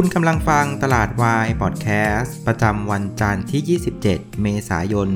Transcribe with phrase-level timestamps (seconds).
[0.00, 5.08] คุณกำลังฟังตลาดวายพอดแคสต์ประจำวันจันทร์ที่ 27 เมษายน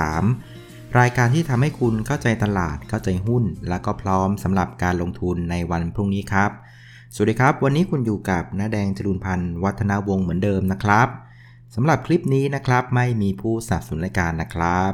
[0.00, 6.50] 2563 รายการที่ทำให้คุณเข้าใจตลาดเข้าใจหุ้น และก็พร้อมสำหรับการลงทุนในวันพรุ่งนี้ครับ
[7.14, 11.08] สวัสดีครับ วันนี้คุณอยู่กับน้าแดงจรุนพันธ์วัฒนาวงศ์เหมือนเดิมนะครับ
[11.74, 14.92] สำหรับคลิปนี้นะครับไม่มีผู้สนับสนุนรายการนะครับ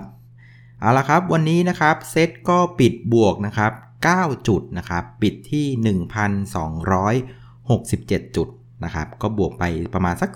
[0.81, 3.73] เอาละครับวันนี้นะครับเซตก็ปิดบวกนะครับ
[4.11, 5.67] 9 จุดนะครับ ปิดที่
[7.69, 8.49] 67 จุด
[8.85, 10.31] นะครับก็บวกไปประมาณสัก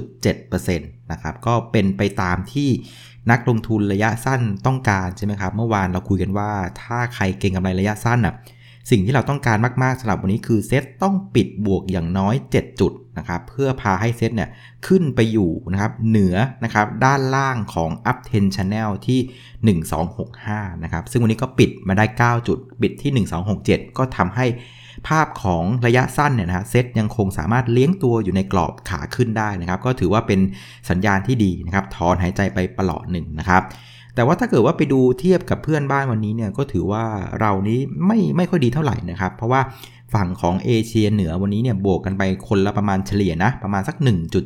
[0.00, 2.70] 0.7%นะครับก็เป็นไปตามที่
[3.30, 6.50] นักลงทุนระยะสั้นต้องการใช่ไหมครับเมื่อวานเราคุยกันว่า
[6.82, 8.34] ถ้าใครเก่งกำไรระยะสั้นอะ
[8.90, 14.50] สิ่งที่เราต้องการมาก ๆสำหรับวันนี้คือเซตต้องปิดบวกอย่างน้อย 7 จุดนะครับเพื่อพาให้เซตเนี่ย
[14.86, 19.20] ขึ้นไปอยู่นะครับเหนือนะครับด้านล่างของ up ten channel ที่
[20.06, 22.04] 1265 นะครับซึ่งวันนี้ก็ปิดมาได้
[22.40, 23.26] 9 จุด ปิดที่
[23.60, 24.46] 1267 ก็ทำให้
[25.06, 30.40] ภาพของระยะสั้นเนี่ยนะฮะเซตยังคงสามารถเลี้ยงตัวอยู่ในกรอบขาขึ้นได้นะครับ ก็ถือว่าเป็น
[30.90, 33.62] สัญญาณที่ดีนะครับถอนหายใจไปประหลอดหนึ่งนะครับ
[34.14, 37.04] แต่ว่าถ้าเกิดว่าไปดูเทียบกับเพื่อนบ้านวันนี้เนี่ยก็ถือว่า
[37.40, 39.60] เรานี้ไม่ไม่ค่อยดีเท่าไหร่นะครับ เพราะว่า
[40.14, 43.96] ฝั่งของเอเชียเหนือวันนี้เนี่ยบวกกันไปคนละประมาณเฉลี่ยนะประมาณสัก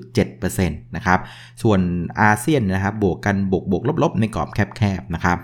[0.08, 1.18] 1.7%นะครับ
[1.62, 1.80] ส่วน
[2.20, 5.38] อาเซียนนะครับบวกกันบวกบวกลบๆในกรอบแคบๆนะครับ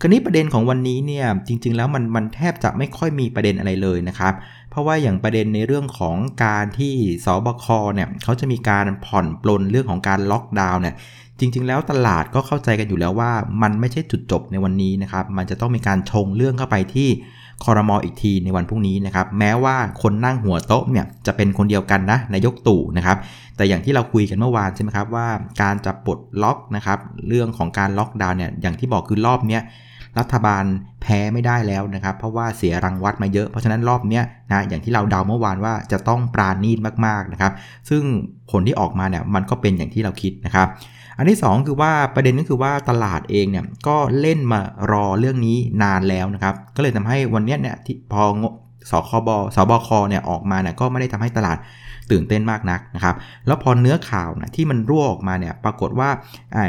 [0.00, 4.34] คราวนี้ประเด็นของวันนี้เนี่ยจริง ๆ แล้วมันมันแทบจะไม่ค่อยมีประเด็นอะไรเลยนะครับ
[4.70, 10.94] เพราะว่าอย่างประเด็นในเรื่องของการที่สบคเนี่ยเขาจะมีการผ่อนปลนเรื่องของการล็อกดาวน์เนี่ย
[11.38, 17.08] จริง ๆ แล้วตลาดก็เข้าใจกันอยู่แล้วว่า มันไม่ใช่จุดจบในวันนี้นะครับ มันจะต้องมีการชงเรื่องเข้าไปที่
[17.64, 23.16] คอรมออีกทีในวันพรุ่งนี้นะครับแม้ว่าคนนั่งหัวโต๊ะเนี่ยจะเป็นคนเดียวกันนะนายกตู่นะครับ
[23.56, 25.28] แต่อย่างที่เราคุยกันเมื่อวานใช่ไหมครับว่า
[25.62, 29.62] การจะปลดล็อกนะครับเรื่องของการล็อกดาวน์เนี่ยอย่างที่บอกคือรอบเนี้ย
[30.20, 30.64] รัฐบาล
[31.02, 37.52] แพ้ไม่ได้แล้วนะครับ เพราะว่าเสียรังวัดมาเยอะ เพราะฉะนั้นรอบนี้นะอย่างที่เราเดาเมื่อวานว่าจะต้องปราณีตมากๆนะครับ
[37.88, 38.02] ซึ่ง
[38.50, 40.68] ผลที่ออกมาเนี่ยมันก็เป็นอย่างที่เราคิดนะครับ
[41.16, 44.60] อันที่ 2 คือว่าประเด็นก็คือว่าตลาดเองเนี่ยก็เล่นมา
[44.92, 48.22] รอเรื่องนี้นานแล้วนะครับ ก็เลยทำให้วันนี้เนี่ยที่พอ
[48.90, 51.58] สคบสบคเนี่ยออกมาเนี่ยก็ไม่ได้ทำให้ตลาด
[52.10, 53.14] ตื่นเต้นมากนักนะครับ
[53.46, 56.08] แล้วพอเนื้อข่าวนะที่มันรั่วออกมาเนี่ยปรากฏว่า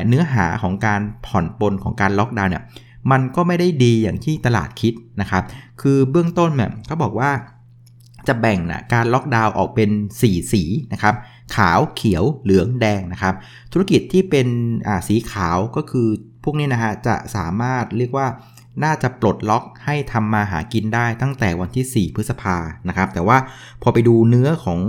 [0.08, 2.64] เนื้อหาของการผ่อนปลนของการล็อกดาวน์เนี่ย
[3.12, 5.44] มันก็ไม่ได้ดีอย่างที่ตลาดคิดนะครับ
[5.82, 7.32] คือเบื้องต้นเนี่ยเขาบอกว่า
[8.28, 9.90] จะแบ่งนะการล็อกดาวน์ออกเป็น
[10.22, 10.64] 4 สี
[10.94, 11.16] นะครับ
[11.56, 13.36] ขาวเขียวเหลืองแดงนะครับ
[13.72, 14.48] ธุรกิจที่เป็น
[15.08, 16.08] สีขาวก็คือ
[16.44, 18.28] พวกนี้นะฮะจะสามารถเรียกว่า
[18.84, 22.58] น่าจะปลดล็อกให้ทำมาหากินได้ตั้งแต่วันที่ 4 พฤษภา
[22.88, 23.38] นะครับ แต่ว่า
[23.82, 24.80] พอไปดูเนื้อของ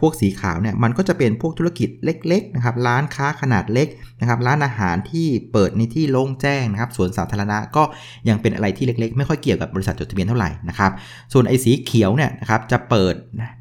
[0.00, 3.88] พวกสีขาวเนี่ยมันก็จะเป็นพวกธุรกิจเล็กๆนะครับร้านค้าขนาดเล็ก
[4.20, 7.82] นะครับร้านอาหารที่เปิดในที่โล่งแจ้งนะครับสวนสาธารณะก็
[8.28, 10.92] ยังเป็นอะไรที่เล็กๆ ไม่ค่อยเกี่ยวกับบริษัทจดทะเบียนเท่าไหร่นะครับ
[11.32, 13.14] ส่วนไอ้สีเขียวเนี่ยนะครับจะเปิด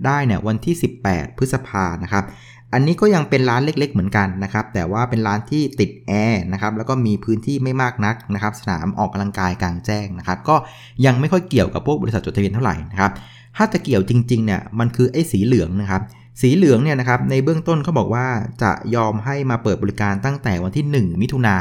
[0.06, 0.76] ได้เนี่ยวันที่
[1.08, 2.26] 18 พฤษภานะครับ
[2.74, 10.56] อันนี้ก็ยังเป็นร้านเล็ก ๆ เหมือนกันนะครับ แต่ว่าเป็นร้านที่ติดแอร์นะครับ แล้วก็มีพื้นที่ไม่มากนักนะครับ สนามออกกำลังกายกลางแจ้งนะครับ ก็
[11.06, 13.12] ยังไม่ค่อยเกี่ยวกับพวกบริษัทจดทะเบียนเท่าไหร่นะครับ
[13.58, 16.02] ถ้าจะเกี่ยวจริงๆเนี่ยมันคือไอ้สีเหลืองนะครับ
[16.42, 18.28] สีเหลืองเนี่ยนะครับในเบื้องต้นเขาบอกว่า
[18.62, 21.58] จะยอมให้มาเปิดบริการตั้งแต่วันที่ 1 มิถุนา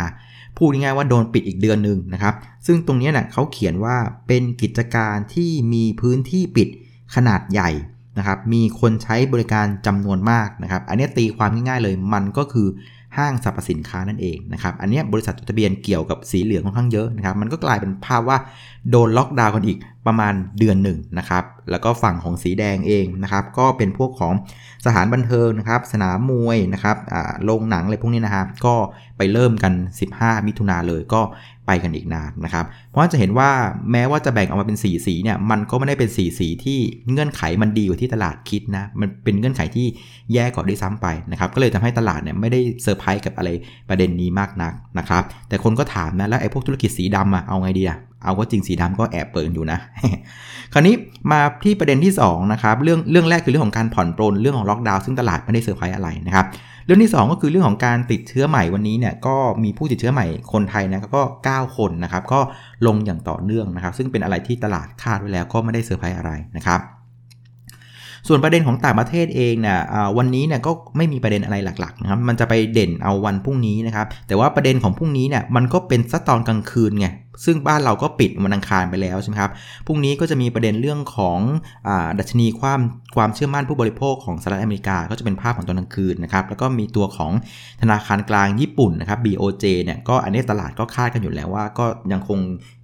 [0.57, 2.35] พูดง่ายๆว่าโดนปิดอีกเดือนหนึ่งนะครับ
[2.67, 3.97] ซึ่งตรงนี้เนะ่ยเขาเขียนว่า
[4.27, 6.69] เป็นกิจการที่มีพื้นที่ปิด
[7.15, 7.71] ขนาดใหญ่
[8.19, 12.69] นะครับมีคนใช้บริการจำนวนมากนะครับ อันนี้ตีความง่ายๆเลยมันก็คือ
[13.17, 18.39] ห้างสรรพสินค้านั่นเองนะครับ อันนี้บริษัทจดทะเบียนเกี่ยวกับสีเหลืองค่อนข้างเยอะนะครับ มันก็กลายเป็นภาพว่า
[18.91, 24.35] โดนล็อกดาวน์กันอีก ประมาณเดือนหนึ่งนะครับ แล้วก็ฝั่งของสีแดงเองนะครับ ก็เป็นพวกของ
[24.87, 26.97] สถานบันเทิงนะครับ สนามมวยนะครับ
[27.45, 28.75] โรงหนังอะไรพวกนี้นะครับ ก็
[29.19, 29.73] ไปเริ่มกัน
[30.11, 31.23] 15 มิถุนาเลยก็
[31.67, 33.51] ไปกันอีกนานนะครับ เพราะจะเห็นว่า
[33.93, 36.79] แม้ว่าจะแบ่งออกมาเป็นสีสีเนี่ยมันก็ไม่ได้เป็นสีสีที่
[37.11, 39.87] เงื่อนไขมันดีกว่าที่ตลาดคิดนะ มันเป็นเงื่อนไขที่
[40.33, 43.51] แย่กว่าด้วยซ้ำไปนะครับ ก็เลยทำให้ตลาดเนี่ยไม่ได้เซอร์ไพรส์กับอะไร
[43.89, 49.79] ประเด็นนี้มากนักนะครับ แต่คนก็ถามนะแล้วไอ้พวกธุรกิจสีดำอะเอาไงดีอะเอาก็จริงสีดำก็แอบเปิดอยู่นะ
[50.73, 50.95] คราวนี้
[51.31, 56.47] มาที่ประเด็นที่2นะครับเรื่องเรื่องแรกคือเรื่องของการผ่อนปลนเรื่องของล็อกดาวน์ซึ่งตลาดไม่ได้เซอร์ไพรส์อะไรนะครับ
[56.87, 62.41] เรื่องที่ 2 ก็คือเรื่องของการติดเชื้อใหม่วันนี้เนี่ยก็มีผู้ติดเชื้อใหม่คนไทยนะก็ 9 คนนะครับก็
[62.87, 66.83] ลงอย่างต่อเนื่องนะครับ ซึ่งเป็นอะไรที่ตลาดคาดไว้แล้วก็ไม่ได้เซอร์ไพรส์อะไรนะครับ
[68.29, 69.79] ส่วนประเด็นของต่างประเทศเองเนี่ย
[70.19, 77.07] วันนี้เนี่ยก็ไม่มีประเด็นอะไรหลักๆนะครับมันจะไปเด่นเอาวันพรุ่งนี้นะครับแต่ว่าประเด็นของพรุ่งนี้เนี่ยมันก็เป็นสัตอนกลางคืนไง
[77.45, 79.51] ซึ่งบ้านเราก็ปิดวันอังคารไปแล้วใช่ไหมครับ
[79.87, 81.39] พรุ่งนี้ก็จะมีประเด็นเรื่องของ
[81.89, 82.81] อดัชนีความ
[83.17, 87.33] ความเชื่อมั่นผู้บริโภคของสหรัฐอเมริกาก็จะเป็นภาพของตอนกลางคืนนะครับ แล้วก็มีตัวของ
[87.83, 92.39] ธนาคารกลางญี่ปุ่นนะครับ BOJ เนี่ยก็อันนี้ตลาดก็คาดกันอยู่แล้วว่า ก็ยังคง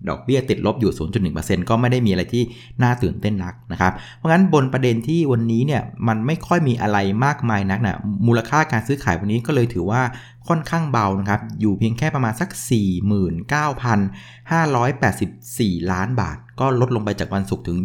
[0.08, 0.92] ดอกเบี้ยติดลบอยู่
[1.32, 2.42] 0.1%ก็ไม่ได้มีอะไรที่
[2.82, 7.96] น่าตื่นเต้นนักนะครับ เพราะงั้นบนประเด็นที่วันนี้เนี่ยมันไม่ค่อยมีอะไรมากมายนักนะ
[8.26, 10.02] มูลค่าการซื้อขายวันนี้ก็เลยถือว่า
[10.48, 12.50] ค่อนข้างเบานะครับ อยู่เพียงแค่ประมาณสัก
[13.80, 17.78] 49,584 ล้านบาท ก็ลดลงไปจากวันศุกร์ถึง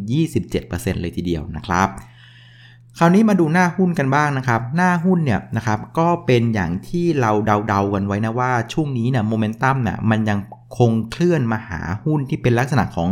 [0.48, 1.90] 27%เลยทีเดียวนะครับ
[2.98, 7.32] คราวนี้มาดูหน้าหุ้นกันบ้างนะครับ หน้าหุ้นเนี่ยนะครับก็เป็นอย่างที่เรา
[7.68, 10.40] เดาๆกันไว้นะว่าช่วงนี้เนี่ยโมเมนตัมเนี่ยมันยัง
[10.78, 13.10] คงเคลื่อนมาหาหุ้นที่เป็นลักษณะของ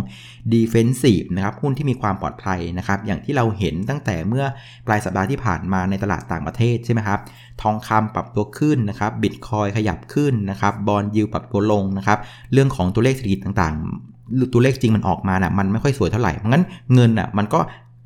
[0.53, 4.45] defensive นะครับหุ้นที่มีความปลอดภัยนะครับ อย่างที่เราเห็นตั้งแต่เมื่อ
[4.87, 7.19] ปลายสัปดาห์ที่ผ่านมาในตลาดต่างประเทศใช่ไหมครับ
[7.61, 12.19] ทองคำปรับตัวขึ้นนะครับบิตคอยขยับขึ้นนะครับบอลยูปรับตัวลงนะครับ
[12.53, 16.63] เรื่องของตัวเลขเศรษฐกิจต่างๆตัวเลขจริงมันออกมานะ่ะมันไม่ค่อยสวยเท่าไหร่ เพราะงั้น
[16.93, 17.59] เงินอะมันก็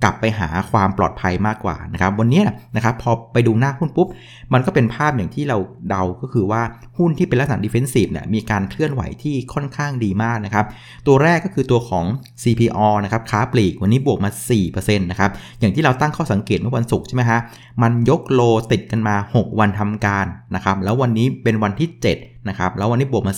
[0.04, 2.42] กลับไปหาความปลอดภัยมากกว่านะครับวันนี้
[2.76, 4.08] นะครับพอไปดูหน้าหุ้นปุ๊บ
[4.54, 5.58] มันก็เป็นภาพอย่างที่เรา
[5.90, 6.62] เดาก็คือว่า
[6.98, 10.66] หุ้นที่เป็นลักษณะ defensive เนี่ยมีการเคลื่อนไหวที่ค่อนข้างดีมากนะครับ
[11.08, 12.06] ตัวแรกก็คือตัวของ
[12.44, 14.30] CPALL นะครับค้าปลีกวันนี้บวกมา
[14.70, 17.40] 4%นะครับอย่างที่เราตั้งข้อสังเกตเมื่อวันศุกร์ใช่ไหมฮะ
[17.82, 18.42] มันยก low
[18.72, 20.26] ติดกันมา 6 วันทำการ
[20.56, 23.34] นะครับแล้ววันนี้เป็นวันที่ 7นะครับแล้ววันนี้บวกมา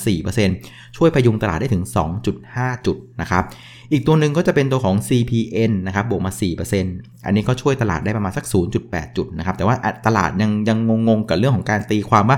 [0.48, 1.84] 4%ช่วยพยุงตลาดได้ถึง
[2.36, 3.44] 2.5 จุดนะครับ
[3.92, 6.32] อีกตัวหนึ่งก็จะเป็นตัวของ CPN นะครับบวกมา
[6.80, 8.46] 4%อันนี้ก็ช่วยตลาดได้ประมาณสัก
[8.82, 9.76] 0.8 จุดนะครับแต่ว่า
[10.06, 10.78] ตลาดยังยัง
[11.08, 12.38] งงๆกับเรื่องของการตีความว่า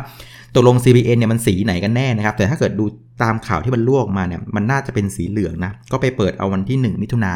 [0.56, 2.86] ตกลง CPN เนี่ยมันสีไหนกันแน่นะครับ แต่ถ้าเกิดดู
[3.24, 7.34] ตามข่าวที่มันลวกมาเนี่ย มันน่าจะเป็นสีเหลืองนะ ก็ไปเปิดเอาวันที่ 1 มิถุนา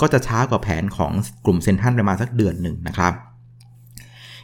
[0.00, 1.12] ก็จะช้ากว่าแผนของ
[1.44, 3.12] กลุ่มเซ็นทรัลประมาณสักเดือนหนึ่งนะครับ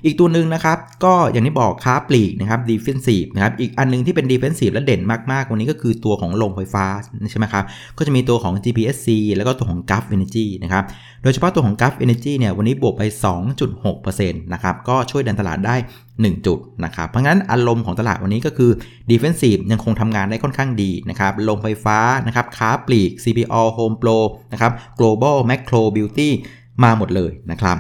[0.05, 5.03] อีกตัวหนึ่งนะครับ ก็อย่างที่บอกค้าปลีกนะครับ defensive นะครับ อีกอันนึงที่เป็น defensive และเด่น
[5.33, 6.85] มากๆ วันนี้ก็คือตัวของโรงไฟฟ้า
[7.31, 7.65] ใช่ไหมครับ
[7.99, 10.85] ก็จะมีตัวของ GPSC แล้วก็ตัวของ Gulf Energy นะครับ
[11.23, 13.03] โดยเฉพาะตัวของ Gulf Energy เนี่ย วันนี้บวกไป
[13.63, 15.77] 2.6%นะครับ ก็ช่วยดันตลาดได้
[16.11, 18.71] 1 จุดนะครับ เพราะงั้นอารมณ์ของตลาดวันนี้ก็คือ
[19.11, 24.19] Defensive ยังคงทำงานได้ค่อนข้างดีนะครับ โรงไฟฟ้านะครับ ค้าปลีก CPO Home Pro
[24.53, 26.29] นะครับ Global Macro Beauty
[26.83, 27.79] มาหมดเลยนะครับ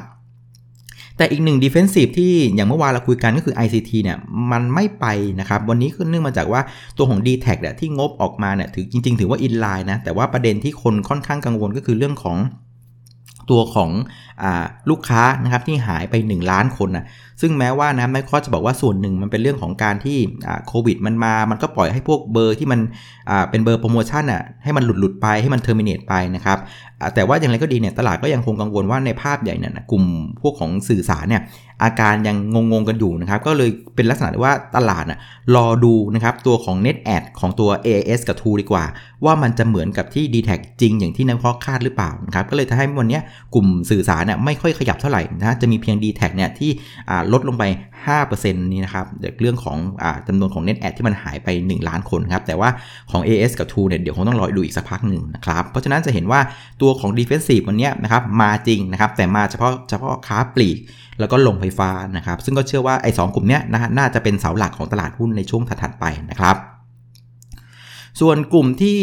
[1.16, 4.18] แต่อีกหนึ่ง defensive ที่อย่างเมื่อวานเราคุยกันก็คือ ICT เนี่ย
[4.52, 5.06] มันไม่ไป
[5.40, 6.60] นะครับ วันนี้คือเนื่องมาจากว่า
[6.98, 12.38] ตัวของ d t แทเนี่ยที่งบออกมาเนี่ยถือจริง ๆ ถือว่า inline นะแต่ว่าประเด็นที่คนค่อนข้างกังวลก็คือเรื่องของ
[13.50, 13.90] ตัวของ
[14.42, 14.44] อ
[14.90, 17.04] ลูกค้านะครับที่หายไป 1 ล้านคนนะ
[17.40, 20.18] ซึ่งแม้ว่านะไมโครจะบอกว่าส่วนหนึ่งมันเป็นเรื่องของการที่
[20.68, 22.80] โควิดมันมา มันก็ปล่อยให้พวกเบอร์ที่มัน
[23.50, 26.58] เป็นเบอร์โปรโมชั่นอะให้มันหลุดหลุดไปให้มัน terminate ไปนะครับ
[27.14, 30.04] แต่ว่าอย่างไรก็ดีเนี่ยตลาดก็ยังคงกังวลว่าในภาพใหญ่เนี่ยกลุ่ม
[30.42, 31.42] พวกของสื่อสารเนี่ย
[31.82, 32.36] อาการยัง
[32.72, 35.20] งงๆกันอยู่นะครับ ก็เลยเป็นลักษณะว่าตลาดนะ
[35.54, 38.84] รอดูนะครับตัวของ Net Ad ของตัว AIS กับ True ดีกว่า
[39.24, 43.20] ว่ามันจะเหมือนกับที่ d t แทจริงอย่างที่นักวิเคราะห์คาดหรือเปล่านะครับก็เลยทำให้วันนี้
[43.54, 46.70] กลุ่มสื่อสารเนี่ยไม่ค่อยขยับเท่าไหร่นะจะมีเพียง d t แทเนี่ยที่
[47.32, 47.64] ลดลงไป
[48.04, 52.68] 5%นี้นะครับจากเรื่องของอจำนวนของ Net Ad ที่มันหายไป 1 ล้านคนครับแต่ว่า
[53.10, 56.40] ของ AS กับ True เนี่ยเดี๋ยวคงต้องรอดูอีกสักพักหนึ่งนะครับเพราะฉะนั้นจะเห็นว่า
[56.82, 60.78] ตัวของ Defensive วันนี้นะครับมาจริงนะครับแต่มาเฉพาะเฉพาะค้าปลีก
[61.20, 66.56] แล้วก็ลงไฟฟ้านะครับซึ่งก็เชื่อว่าไอ้สกลุ่มนี้นะฮะน่าจะเป็นเสาหลักของตลาดหุ้นในช่วงถัดๆไปนะครับ
[68.20, 68.98] ส่วนกลุ่มที่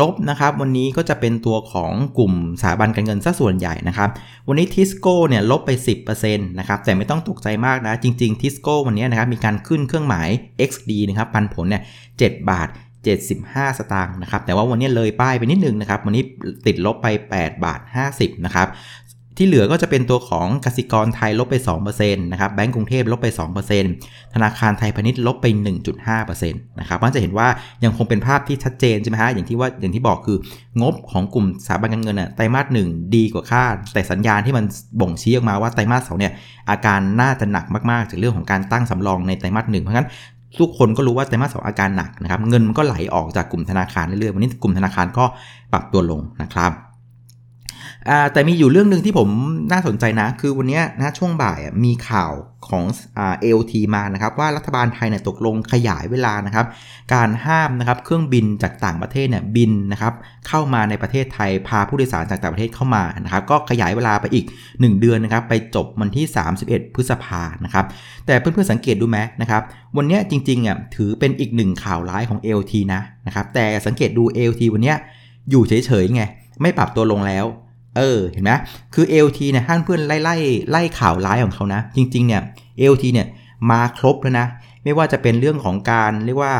[0.00, 4.08] ลบนะครับวันนี้ก็จะเป็นตัวของกลุ่มสถาบันการเงินซะส่วนใหญ่นะครับ
[4.48, 5.70] วันนี้ทิสโก้เนี่ยลบไป
[6.08, 10.28] 10%นะครับแต่ไม่ต้องตกใจมากนะ จริงๆทิสโก้วันนี้นะครับมีการขึ้นเครื่องหมาย
[10.70, 11.82] XD นะครับปันผลเนี่ย
[12.16, 12.68] 7บาท
[13.06, 16.22] 75 สตางค์นะครับ แต่ว่าวันนี้เลยป้ายไปนิดนึงนะครับ วันนี้
[16.66, 17.80] ติดลบไป 8 บาท
[18.12, 18.68] 50 นะครับ
[19.38, 21.56] ที่เหลือก็จะเป็นตัวของกสิกรไทยลบไป
[21.88, 23.26] 2%นะครับ แบงก์กรุงเทพลบไป
[23.80, 25.46] 2%ธนาคารไทยพาณิชย์ลบไป
[25.94, 27.48] 1.5%นะครับมันจะเห็นว่า
[27.84, 30.38] ยังคงเป็นภาพที่ชัดเจนใช่ไหมฮะ อย่างที่ว่า อย่างที่บอกคือ
[30.82, 34.64] งบของกลุ่มสถาบันการเงินอะไตรมาสหนึ่งดีกว่าคาด แต่สัญญาณที่มัน
[35.00, 36.32] บ่งชี้ออกมาว่าไตรมาสสองเนี่ย
[36.70, 40.08] อาการน่าจะหนักมากๆจากเรื่องของการตั้งสำรองในไตรมาสหนึ่งเพราะงั้น
[40.60, 45.24] ทุกคนก็รู้ว่าไตรมาสสองอาการหนักนะครับ เงินมันก็ไหลออกจากกลุ่มธนาคารเรื่อยๆ วันนี้กลุ่มธนาคารก็
[45.72, 46.72] ปรับตัวลงนะครับ
[48.32, 49.28] แต่มีอยู่เรื่องหนึ่งที่ผม
[49.72, 52.32] น่าสนใจนะ คือวันนี้นะช่วงบ่ายมีข่าว
[52.68, 52.84] ของ
[53.14, 56.66] เอลทีมานะครับ ว่ารัฐบาลไทยเนี่ยตกลงขยายเวลานะครับ
[57.14, 60.14] การห้ามนะครับเครื่องบินจากต่างประเทศเนี่ยบินนะครับ
[60.48, 66.26] เข้ามาในประเทศไทยพาผู้โดยสารจากต่างประเทศเข้ามานะครับ ก็ขยายเวลาไปอีก 1 เดือนนะครับ ไปจบวันที่
[66.60, 67.84] 31 พฤษภานะครับ
[68.26, 69.62] แต่เพื่อนๆสังเกตดูไหมนะครับ
[69.96, 74.94] วันนี้จริงๆอะถือเป็นอีกหนึ่งข่าวร้ายของ LT นะนะครับ แต่สังเกตดู LT วันนี้
[75.50, 76.22] อยู่เฉยๆไง
[76.62, 77.46] ไม่ปรับตัวลงแล้ว
[77.96, 78.52] เออเห็นไหม
[78.94, 80.36] คือ LT เนี่ยท่านเพื่อนไล่ไล่
[80.70, 82.42] ไล่ข่าวร้ายของเขานะ จริงๆเนี่ย
[82.92, 83.28] LT เนี่ย
[83.70, 84.46] มาครบแล้วนะ
[84.86, 86.54] ไม่ว่าจะเป็นเรื่องของการเรียกว่า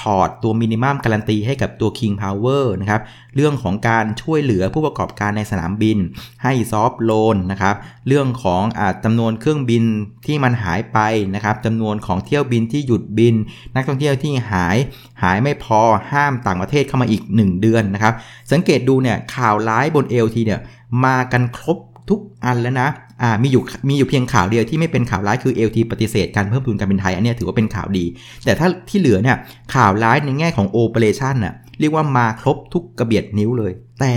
[0.00, 3.00] ถอดตัวมินิมัมการันตีให้กับตัว King Power นะครับ
[3.36, 5.98] เรื่องของการช่วยเหลือผู้ประกอบการในสนามบิน
[6.42, 7.74] ให้ซอฟโลนนะครับ
[8.08, 9.84] เรื่องของอจำนวนเครื่องบิน
[10.26, 10.98] ที่มันหายไป
[11.34, 13.34] นะครับจำนวนของเที่ยวบินที่หยุดบิน
[13.74, 14.76] นักท่องเที่ยวที่หาย
[15.22, 15.80] หายไม่พอ
[16.12, 18.14] ห้ามต่างประเทศเข้ามาอีก 1 เดือนนะครับ
[18.52, 20.60] สังเกตดูเนี่ยข่าวร้ายบน LT เนี่ย
[21.04, 21.78] มากันครบ
[22.10, 22.88] ทุกอันแล้วนะ
[23.22, 28.04] อ่ามีอยู่มีอยู่เพียงข่าวเดียวที่ไม่เป็นข่าวร้ายคือ LT ปฏิเสธการเพิ่มทุนการบินไทยอันนี้ถือว่าเป็นข่าวดี
[28.44, 29.36] แต่ถ้าที่เหลือเนี่ย
[29.74, 34.14] ข่าวร้ายในแง่ของโอเปอเรชันน่ะเรียกว่ามาครบทุกกระเบียดนิ้วเลย แต่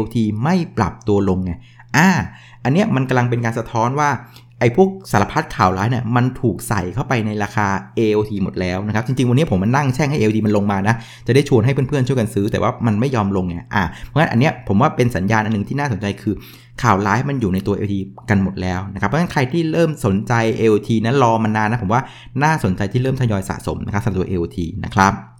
[0.00, 1.52] LT ไม่ปรับตัวลงไง
[1.96, 2.08] อ่า
[2.64, 4.10] อันเนี้ยมันกำลังเป็นการสะท้อนว่า
[4.60, 7.66] ไอ้พวกสารพัดข่าวร้ายเนี่ยมันถูกใส่เข้าไปในราคา
[7.98, 10.94] AOT หมดแล้วนะครับ จริง ๆ วันนี้ผมมันนั่งแช่งให้ AOT มันลงมานะ
[11.26, 16.34] จะได้ชวนให้เพื่อนๆช่วยกันซื้อแต่ว่ามันไม่ยอมลงไงอ่าเพราะฉะนั้นอันเนี้ยผมว่าเป็นสัญญาณอันหนึ่งที่น่าสนใจคือ
[16.82, 17.94] ข่าวร้ายมันอยู่ในตัว AOT
[18.30, 22.02] กันหมดแล้วนะครับเพราะฉะนั้นใครที่เริ่มสนใจ AOT นั้นรอมานานนะผมว่า
[22.42, 25.35] น่าสนใจที่เริ่มทยอยสะสมนะครับสำหรับตัว AOT นะครับ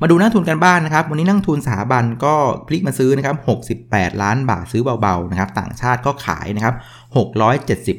[0.00, 2.34] มาดูนักทุนกันบ้านนะครับ วันนี้นักทุนสถาบันก็
[2.66, 3.36] พลิกมาซื้อนะครับ
[3.82, 6.74] 68 ล้านบาทซื้อเบาๆนะครับ ต่างชาติก็ขายนะครับ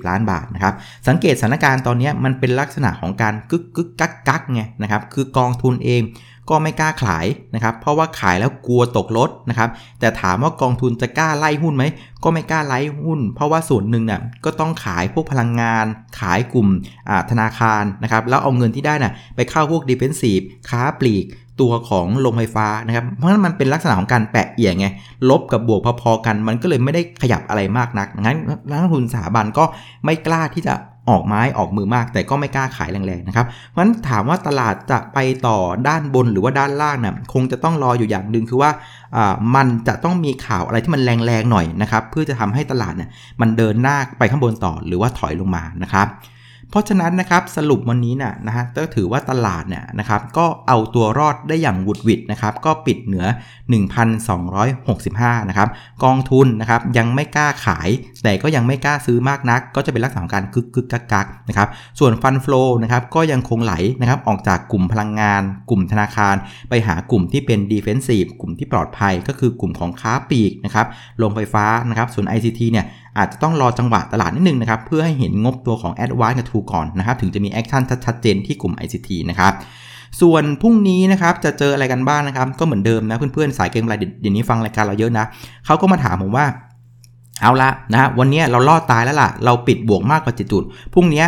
[0.01, 0.73] 670 ล้านบาทนะครับ
[1.07, 6.03] สังเกตสถานการณ์ตอนนี้มันเป็นลักษณะของการกึกกึกกักกักไงนะครับ คือกองทุนเอง
[6.51, 7.25] ก็ไม่กล้าขาย
[7.55, 11.83] นะครับ เพราะว่าขายแล้วกลัวตกลดนะครับ แต่ถามว่ากองทุนจะกล้าไล่หุ้นไหม
[12.23, 15.85] ก็ไม่กล้าไล่หุ้น เพราะว่าส่วนหนึ่งน่ะก็ต้องขายพวกพลังงาน
[16.19, 16.67] ขายกลุ่ม
[17.31, 20.39] ธนาคารนะครับ แล้วเอาเงินที่ได้น่ะไปเข้าพวกดิเฟนซีฟ
[20.69, 21.25] ค้าปลีก
[21.61, 24.87] ตัวของโรงไฟฟ้านะครับ เพราะฉะนั้นมันเป็นลักษณะของการแปะเอียงไง
[25.29, 28.37] ลบกับบวกพอๆกัน มันก็เลยไม่ได้ขยับอะไรมากนัก งั้น
[28.69, 29.63] นักลงทุนสถาบันก็
[30.05, 30.73] ไม่กล้าที่จะ
[31.09, 38.71] ออกไม้ออกมือมาก แต่ก็ไม่กล้าขายแรงๆนะครับ เพราะฉะนั้นถามว่าตลาดจะไปต่อด้านบนหรือว่าด้านล่างนะ่ะคงจะต้องรออยู่อย่างหนึ่งคือว่า
[39.55, 43.09] มันจะต้องมีข่าวอะไรที่มันแรงๆหน่อยนะครับ เพื่อจะทำให้ตลาดเนี่ย
[43.41, 46.07] มันเดินหน้าไปข้างบนต่อหรือว่าถอยลงมานะครับ
[46.69, 53.25] เพราะฉะนั้นนะครับสรุปวันนี้นะนะฮะก็ถือว่าตลาดเนี่ยนะครับก็เอาตัวรอดได้อย่างวุดวิดนะครับก็ปิดเหนือ
[54.17, 55.69] 1,265 นะครับ
[56.03, 57.89] กองทุนนะครับยังไม่กล้าขาย
[58.23, 61.67] แต่ก็ยังไม่กล้าซื้อมากนัก ก็จะเป็นลักษณะของการกึกกึกกักกักนะครับ
[61.99, 66.35] ส่วนฟันฟลูนะครับก็ยังคงไหลนะครับออกจากกลุ่มพลังงาน กลุ่มธนาคาร
[66.69, 70.85] ไปหากลุ่มที่เป็นดีเฟนซีฟกลุ่มที่ปลอดภัยก็คือกลุ่มของค้าปลีกนะครับ
[71.17, 72.85] โรงไฟฟ้านะครับส่วน ICT เนี่ย
[73.17, 79.53] อาจจะต้องรอจังหวะตลาดนิดนึงนะครับเพื่อให้เห็นงบตัวของ a d v a n c e กับ True ก่อนนะครับถึงจะมี action ชัดเจนที่กลุ่ม ICT นะครับ
[80.21, 85.25] ส่วนพรุ่งนี้นะครับจะเจออะไรกันบ้างนะครับ ก็เหมือนเดิมนะเพื่อนๆ สายเก็งกำไรเดี๋ยวนี้ฟังรายการเราเยอะนะ
[85.65, 86.45] เขาก็มาถามผมว่า
[87.41, 90.63] เอาละนะวันนี้เรารอดตายแล้วล่ะ เราปิดบวกมากกว่า7จุด
[90.93, 91.25] พรุ่งนี้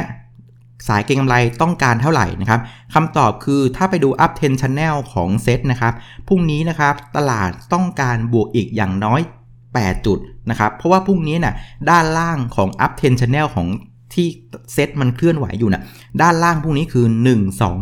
[0.87, 2.59] สายเก็งกำไรต้องการเท่าไหร่นะครับ
[2.93, 5.93] คำตอบคือถ้าไปดู uptrend channel ของเซตนะครับ
[6.27, 9.21] พรุ่งนี้นะครับตลาดต้องการบวกอีกอย่างน้อย
[9.63, 11.55] 8 จุดนะครับเพราะว่าพรุ่งนี้นะ่ะ
[11.89, 13.67] ด้านล่างของ up 10 channel ของ
[14.13, 14.27] ที่
[14.73, 15.83] เซตมันเคลื่อนไหวอยู่นะ่ะ
[16.21, 17.05] ด้านล่างพรุ่งนี้คือ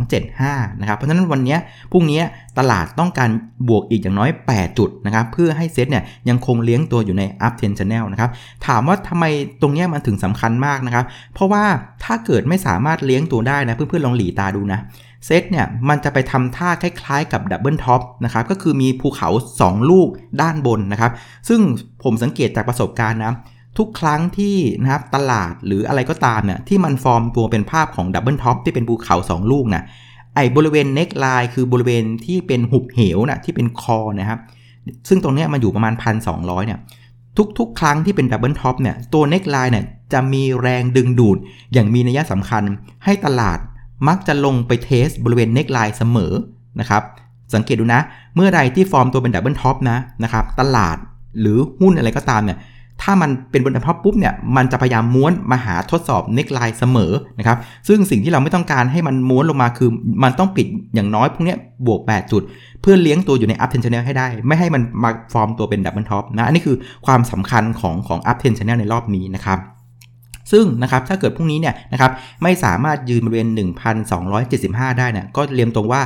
[0.02, 1.58] 1275นะครับเพราะฉะนั้นวันนี้
[1.92, 2.22] พรุ่งนี้
[2.58, 3.30] ตลาดต้องการ
[3.68, 8.30] บวกอีกอย่างน้อย 8 จุดนะครับเพื่อให้เซตเนี่ยยังคงเลี้ยงตัวอยู่ใน up 10 channel นะครับ
[8.68, 9.26] ถามว่าทำไม
[9.62, 11.64] ตรงนี้มันถึงสำคัญมากนะครับ เพราะว่า
[12.04, 14.80] ถ้าเกิดไม่สามารถเลี้ยงตัวได้นะเพื่อนๆลองหลีตาดูนะ
[15.26, 19.30] เซตเนี่ยมันจะไปทำท่าคล้ายๆกับ double top นะครับก็คือมีภูเขา
[19.60, 20.08] 2 ลูก
[20.42, 21.12] ด้านบนนะครับ
[21.50, 21.60] ซึ่ง
[22.04, 23.34] ผมสังเกตจากประสบการณ์นะ
[23.78, 29.84] ทุกครั้งที่นะครับตลาดหรืออะไรก็ตามเนี่ยที่มันฟอร์มตัวเป็นภาพของ double top ที่เป็นภูเขา 2 ลูกนะ
[30.36, 34.40] ไอ้บริเวณ neckline คือบริเวณที่เป็นหุบเหวนะที่เป็นคอนะครับ
[35.10, 35.94] ซึ่งตรงนี้มันอยู่ประมาณ
[36.26, 36.80] 1,200เนี่ย
[37.60, 41.38] ทุกๆ ครั้งที่เป็น double top เนี่ยตัว neckline เนี่ยจะมีแรงดึงดูด
[41.74, 42.64] อย่างมีนัยสำคัญ
[43.06, 43.60] ให้ตลาด
[44.08, 46.34] มักจะลงไป test บริเวณ neckline เสมอ
[46.80, 47.04] นะครับ
[47.54, 48.02] สังเกตดูนะ
[48.36, 50.98] เมื่อใดที่ฟอร์มตัวเป็น double top นะนะครับตลาด
[51.40, 52.58] หรือหุ้นอะไรก็ตามเนี่ย
[53.02, 59.90] ถ้ามันเป็นบน double top ปุ๊บเนี่ยมันจะพยายามม้วนมาหาทดสอบ neckline เสมอนะครับซึ่งสิ่งที่เราไม่ต้องการให้มันม้วนลงมาคือ
[60.24, 61.56] มันต้องปิดอย่างน้อยพรุ่งนี้
[61.88, 62.42] บวก 8 จุด
[62.82, 66.76] เพื่อเลี้ยงตัวอยู่ใน uptrend channel ให้ได้ ไม่ให้มันมาฟอร์มตัวเป็น double top นะอันนี้คือ
[67.06, 69.60] ความสำคัญของของ up 10 channel ในรอบนี้นะครับ
[70.52, 72.12] ซึ่งนะครับถ้าเกิดพรุ่งนี้เนี่ยนะครับ
[72.44, 73.48] ไม่สามารถยืนบริเวณ
[74.24, 76.02] 1,275 ได้เนี่ยก็เรียมตรงว่า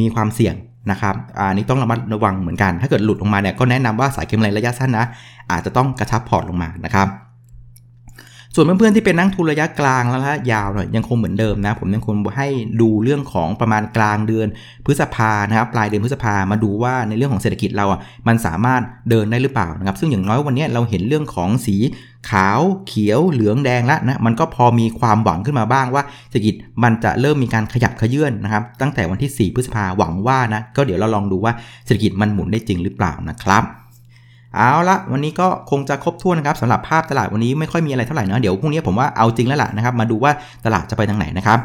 [0.00, 0.54] มีความเสี่ยง
[0.90, 5.06] นะครับอันนี้ต้องระมัดระวังเหมือนกัน ถ้าเกิดหลุดลงมาเนี่ยก็แนะนำว่าสายเก็งกำไรระยะสั้นนะ
[5.50, 7.08] อาจจะต้องกระชับพอร์ตลงมานะครับ
[8.58, 12.48] ส่วนเพื่อนๆที่เป็นนักทุนระยะกลางและระยะยาวเนี่ยยังคงเหมือนเดิมนะ ผมยังคงให้
[12.80, 14.46] ดูเรื่องของประมาณกลางเดือน
[14.86, 21.76] พฤษภานะครับปลายเดือนพฤษภามาดูว่าในเรื่องของเศรษฐกิจเราอะมันสามารถเดินได้หรือเปล่านะครับซึ่งอย่างน้อยวันนี้เราเห็นเรื่องของสี
[22.30, 31.52] ขาวเขียวเหลืองแดงแล้วนะมันก็พอมีความหวังขึ้นมาบ้างว่าเศรษฐกิจมันจะเริ่มมีการขยับขยื่นนะครับ ตั้งแต่วันที่ 4 พฤษภาหวังว่านะก็เดี๋ยวเราลองดูว่า
[31.86, 33.64] เศรษฐกิจมันหมุนได้จริงหรือเปล่านะครับ
[34.56, 40.32] เอาละวันนี้ก็คงจะครบถ้วนนะครับสำหรับภาพตลาดวันนี้ไม่ค่อยมีอะไรเท่าไหร่นะเดี๋ยวพรุ่งนี้ผมว่าเอาจริงแล้วล่ะนะครับ มาดูว่า
[40.66, 41.58] ตลาดจะไปทางไหนนะครับ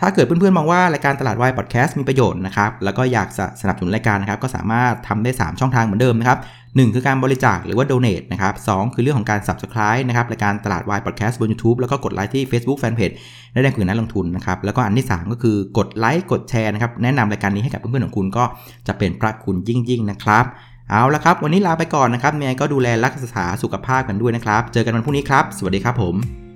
[0.00, 3.28] ถ้าเกิดเพื่อนๆมองว่ารายการตลาดวายพอดแคสต์มีประโยชน์นะครับแล้วก็อยาก
[3.60, 6.38] สนับสนุนรายการนะครับก็สามารถทำได้ 3 ช่องทางเหมือนเดิมนะครับ
[6.74, 13.14] หคือการบริจาคหรือว่า donate นะครับสคือเรื่องของการ subscribe นะครับรายการตลาดวายพอดแคสต์บน YouTube แล้วก็กดไลค์ที่ Facebook Fanpage
[13.52, 18.44] ได้แรงคุยนักลงทุนนะครับแล้วก็อันที่ 3 ก็คือกดไลค์กดแชร์นะครับแนะนำรายการนี้ให้กับเพื่อนๆของคุณก็
[18.86, 20.44] จะเป็นพระคุณยิ่งๆนะครับ
[20.90, 26.47] เอาละครับ วันนี้ลาไปก่อนนะครับเมียก็ดูแลรักษาสุขภาพกันด้วยนะครับ เจอกันวันพรุ่งนี้ครับ สวัสดีครับผม